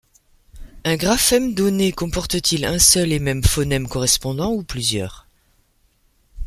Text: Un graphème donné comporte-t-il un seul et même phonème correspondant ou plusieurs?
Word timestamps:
Un 0.83 0.95
graphème 0.95 1.53
donné 1.53 1.91
comporte-t-il 1.91 2.65
un 2.65 2.79
seul 2.79 3.11
et 3.13 3.19
même 3.19 3.43
phonème 3.43 3.87
correspondant 3.87 4.49
ou 4.51 4.63
plusieurs? 4.63 5.27